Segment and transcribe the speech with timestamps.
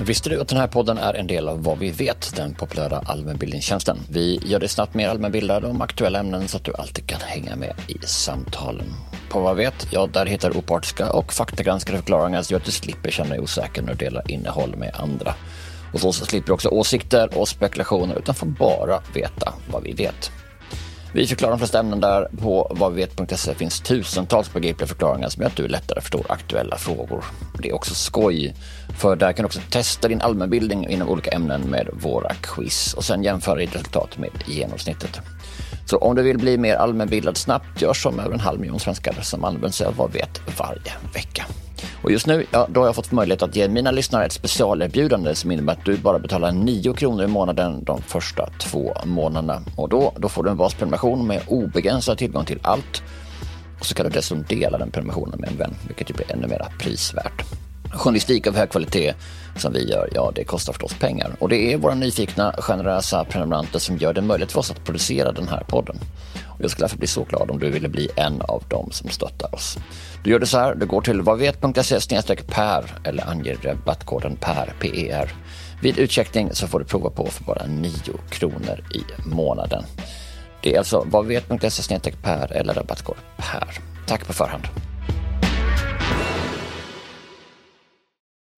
[0.00, 3.02] Visste du att den här podden är en del av Vad vi vet, den populära
[3.06, 3.98] allmänbildningstjänsten?
[4.10, 7.56] Vi gör dig snabbt mer allmänbildad om aktuella ämnen så att du alltid kan hänga
[7.56, 8.86] med i samtalen.
[9.28, 13.10] På Vad vet, ja, där hittar du opartiska och faktagranskade förklaringar så att du slipper
[13.10, 15.34] känna dig osäker när du delar innehåll med andra.
[15.92, 20.30] Och så slipper du också åsikter och spekulationer utan får bara veta vad vi vet.
[21.14, 22.28] Vi förklarar de flesta ämnen där.
[22.42, 27.24] På vadvivet.se finns tusentals begripliga förklaringar som gör att du lättare förstår aktuella frågor.
[27.62, 28.54] Det är också skoj,
[28.98, 33.04] för där kan du också testa din allmänbildning inom olika ämnen med våra quiz och
[33.04, 35.20] sen jämföra ditt resultat med genomsnittet.
[35.86, 39.16] Så om du vill bli mer allmänbildad snabbt, gör som över en halv miljon svenskar
[39.22, 41.46] som använder sig av Vad vet varje vecka.
[42.02, 45.34] Och just nu, ja, då har jag fått möjlighet att ge mina lyssnare ett specialerbjudande
[45.34, 49.62] som innebär att du bara betalar 9 kronor i månaden de första två månaderna.
[49.76, 53.02] Och då, då får du en vasprenumeration med obegränsad tillgång till allt.
[53.80, 56.46] Och så kan du dessutom dela den prenumerationen med en vän, vilket ju blir ännu
[56.46, 57.63] mer prisvärt.
[57.94, 59.14] Journalistik av hög kvalitet
[59.56, 61.36] som vi gör, ja det kostar förstås pengar.
[61.38, 65.32] Och det är våra nyfikna, generösa prenumeranter som gör det möjligt för oss att producera
[65.32, 65.96] den här podden.
[66.46, 69.10] Och jag skulle därför bli så glad om du ville bli en av dem som
[69.10, 69.78] stöttar oss.
[70.24, 72.00] Du gör det så här, du går till vadvet.se
[72.46, 75.32] per eller anger rabattkoden PER, PER.
[75.82, 77.92] Vid utcheckning så får du prova på för bara 9
[78.28, 79.84] kronor i månaden.
[80.62, 83.78] Det är alltså vadvet.se per eller rabattkod PER.
[84.06, 84.83] Tack på förhand.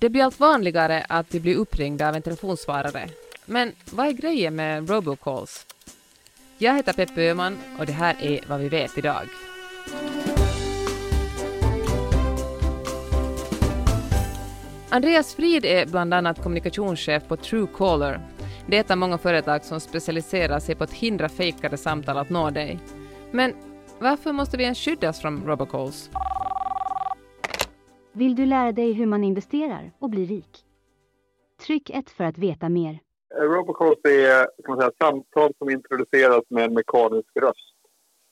[0.00, 3.08] Det blir allt vanligare att vi blir uppringda av en telefonsvarare.
[3.46, 5.66] Men vad är grejen med robocalls?
[6.58, 9.28] Jag heter Peppe Öhman och det här är vad vi vet idag.
[14.88, 18.20] Andreas Frid är bland annat kommunikationschef på Truecaller.
[18.66, 22.30] Det är ett av många företag som specialiserar sig på att hindra fejkade samtal att
[22.30, 22.78] nå dig.
[23.30, 23.54] Men
[23.98, 26.10] varför måste vi ens skyddas från robocalls?
[28.18, 30.64] Vill du lära dig hur man investerar och bli rik?
[31.66, 32.98] Tryck 1 för att veta mer.
[33.34, 37.74] Eh, robocalls är kan man säga, samtal som introduceras med en mekanisk röst.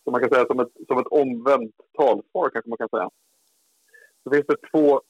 [0.05, 3.11] Så man kan säga som ett, som ett omvänt talsvar kanske man kan säga.
[4.25, 5.01] Så finns det två,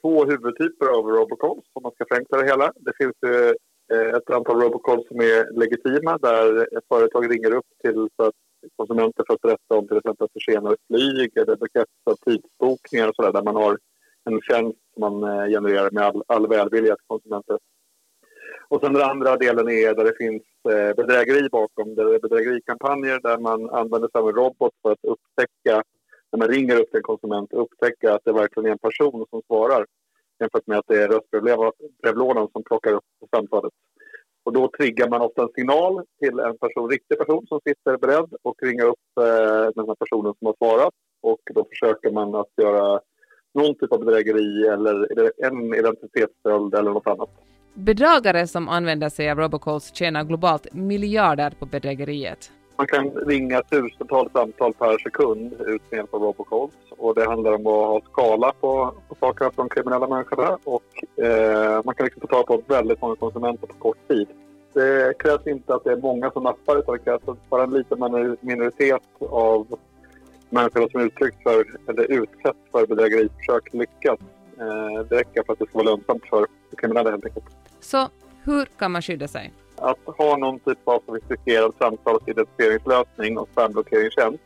[0.00, 2.72] två huvudtyper av robocalls om man ska förenkla det hela.
[2.76, 3.52] Det finns eh,
[3.96, 8.40] eh ett antal robocalls som är legitima där ett företag ringer upp till för att
[8.76, 13.42] konsumenter för att berätta om till exempel försenade flyg eller bekräftade tidsbokningar och sådär där
[13.42, 13.78] man har
[14.24, 17.58] en tjänst som man eh, genererar med all, all välvilja till konsumenter.
[18.68, 21.94] Och sen den andra delen är där det finns eh, bedrägeri bakom.
[21.94, 25.82] Där det är bedrägerikampanjer där man använder sig av en robot för att upptäcka,
[26.32, 29.42] när man ringer upp till en konsument, upptäcka att det verkligen är en person som
[29.46, 29.86] svarar
[30.40, 33.04] jämfört med att det är röstbrevlådan som plockar upp
[33.36, 33.72] samtalet.
[34.44, 38.34] Och då triggar man ofta en signal till en person, riktig person som sitter beredd
[38.42, 40.94] och ringa upp eh, den här personen som har svarat.
[41.22, 43.00] Och då försöker man att göra
[43.54, 45.06] någon typ av bedrägeri eller
[45.46, 47.30] en identitetsstöld eller något annat.
[47.74, 52.50] Bedragare som använder sig av robocalls tjänar globalt miljarder på bedrägeriet.
[52.76, 56.72] Man kan ringa tusentals samtal per sekund ut med hjälp av robocalls.
[56.90, 60.58] Och det handlar om att ha skala på, på sakerna från kriminella människorna.
[60.64, 64.28] Och eh, man kan liksom få tag på väldigt många konsumenter på kort tid.
[64.72, 68.36] Det krävs inte att det är många som nappar utan det krävs bara en liten
[68.40, 69.78] minoritet av
[70.50, 74.18] människor som uttryckt för, eller utsatt för bedrägeriförsök lyckas.
[74.58, 76.46] Eh, det räcker för att det ska vara lönsamt för
[76.76, 77.44] kriminella helt enkelt.
[77.80, 78.08] Så
[78.44, 79.52] hur kan man skydda sig?
[79.76, 84.42] Att ha någon typ av sofistikerad samtalsidentifieringslösning och spamblockeringstjänst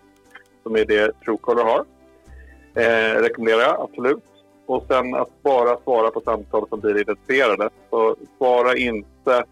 [0.63, 1.85] som är det Truecaller har.
[2.75, 4.25] Eh, rekommenderar jag absolut.
[4.67, 7.71] Och sen att bara svara på samtal som blir identifierade.
[7.91, 9.45] Så svara inte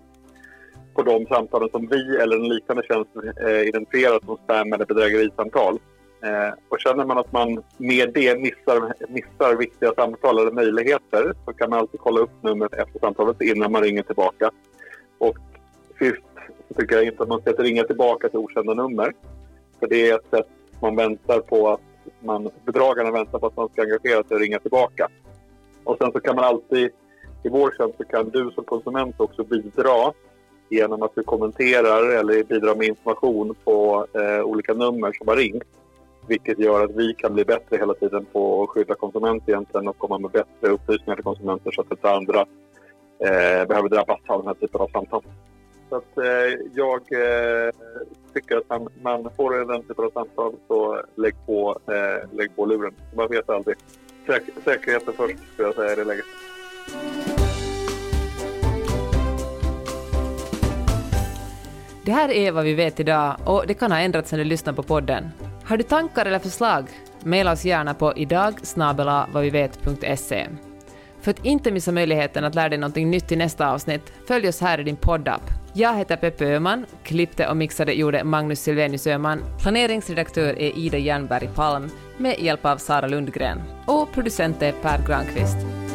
[0.95, 3.11] på de samtalen som vi eller en liknande tjänst
[3.47, 5.79] eh, identifierar som spam eller bedrägerisamtal.
[6.23, 11.53] Eh, och känner man att man med det missar, missar viktiga samtal eller möjligheter så
[11.53, 14.51] kan man alltid kolla upp numret efter samtalet innan man ringer tillbaka.
[15.19, 15.37] Och
[15.99, 16.23] sist
[16.69, 19.13] så tycker jag inte att man ska ringa tillbaka till okända nummer.
[19.81, 20.49] För det är ett sätt
[20.81, 21.81] man väntar på att
[22.21, 25.09] man, bedragarna väntar på att man ska engagera sig och ringa tillbaka.
[25.85, 26.91] Och sen så kan man alltid,
[27.43, 30.13] i vår tjänst så kan du som konsument också bidra
[30.69, 35.65] genom att du kommenterar eller bidrar med information på eh, olika nummer som har ringt.
[36.29, 39.99] Vilket gör att vi kan bli bättre hela tiden på att skydda konsumenter egentligen och
[39.99, 42.41] komma med bättre upplysningar till konsumenter så att inte andra
[43.19, 45.23] eh, behöver drabbas av den här typen av samtal.
[45.89, 47.71] Så att, eh, jag eh,
[48.35, 52.67] tycker att man, man får den typen av samtal så lägg på, eh, lägg på
[52.67, 52.95] luren.
[53.17, 53.77] Man vet aldrig.
[54.27, 56.25] Säk säkerheten först skulle jag säga i det läget.
[62.05, 64.73] Det här är vad vi vet idag och det kan ha ändrats när du lyssnar
[64.73, 65.25] på podden.
[65.67, 66.89] Har du tankar eller förslag?
[67.25, 68.55] Maila oss gärna på idag
[71.21, 74.61] För att inte missa möjligheten att lära dig något nytt i nästa avsnitt, följ oss
[74.61, 75.43] här i din poddapp.
[75.73, 81.49] Jag heter Peppe Öhman, klippte och mixade gjorde Magnus Silvenius Öhman, planeringsredaktör är Ida Jernberg
[81.55, 85.86] Palm med hjälp av Sara Lundgren och producent är Per Granqvist.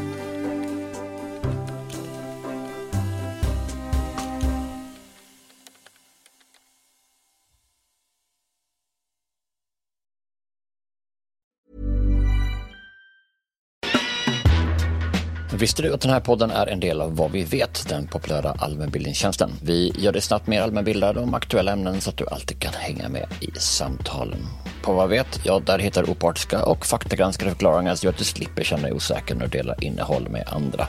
[15.53, 18.51] Visste du att den här podden är en del av Vad vi vet, den populära
[18.51, 19.51] allmänbildningstjänsten?
[19.63, 23.09] Vi gör dig snabbt mer allmänbildad om aktuella ämnen så att du alltid kan hänga
[23.09, 24.39] med i samtalen.
[24.81, 28.63] På Vad vet, ja där hittar du opartiska och faktagranskade förklaringar så att du slipper
[28.63, 30.88] känna dig osäker när du delar innehåll med andra.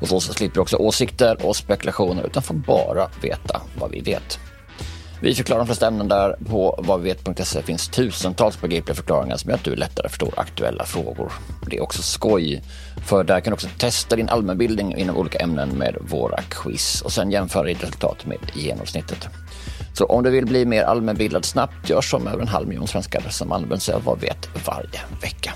[0.00, 4.38] Och så slipper du också åsikter och spekulationer utan får bara veta vad vi vet.
[5.20, 6.36] Vi förklarar de flesta ämnen där.
[6.46, 11.32] På vadvivet.se finns tusentals begripliga förklaringar som gör att du lättare förstår aktuella frågor.
[11.70, 12.62] Det är också skoj,
[13.06, 17.12] för där kan du också testa din allmänbildning inom olika ämnen med våra quiz och
[17.12, 19.28] sen jämföra ditt resultat med genomsnittet.
[19.92, 23.22] Så om du vill bli mer allmänbildad snabbt, gör som över en halv miljon svenskar
[23.30, 25.52] som använder sig av Vad vet varje vecka.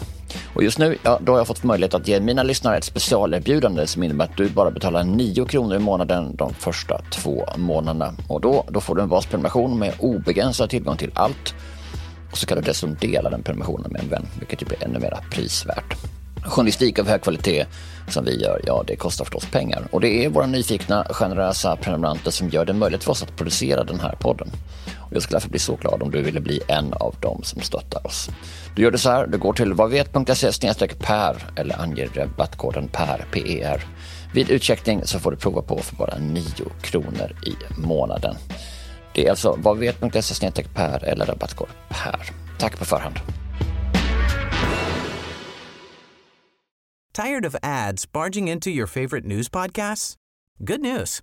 [0.60, 3.86] Och just nu, ja, då har jag fått möjlighet att ge mina lyssnare ett specialerbjudande
[3.86, 8.14] som innebär att du bara betalar 9 kronor i månaden de första två månaderna.
[8.28, 11.54] Och då, då får du en basprenumeration med obegränsad tillgång till allt.
[12.30, 14.98] Och så kan du dessutom dela den prenumerationen med en vän, vilket ju blir ännu
[14.98, 15.96] mer prisvärt.
[16.44, 17.66] Journalistik av hög kvalitet
[18.08, 19.88] som vi gör, ja det kostar förstås pengar.
[19.90, 23.84] Och det är våra nyfikna, generösa prenumeranter som gör det möjligt för oss att producera
[23.84, 24.48] den här podden.
[25.10, 28.06] Jag skulle därför bli så glad om du ville bli en av dem som stöttar
[28.06, 28.30] oss.
[28.76, 33.84] Du gör det så här, du går till vadvet.se per eller anger rabattkoden PER, PER.
[34.34, 36.42] Vid utcheckning så får du prova på för bara 9
[36.82, 38.36] kronor i månaden.
[39.14, 42.30] Det är alltså vadvet.se per eller rabattkod PER.
[42.58, 43.20] Tack på förhand.
[47.12, 50.16] Tired of ads barging into your favorite news podcasts?
[50.58, 51.22] Good news.